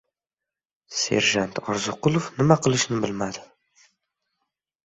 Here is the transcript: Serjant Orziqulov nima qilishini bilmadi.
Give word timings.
Serjant 0.99 1.61
Orziqulov 1.73 2.31
nima 2.39 2.57
qilishini 2.65 3.01
bilmadi. 3.05 3.45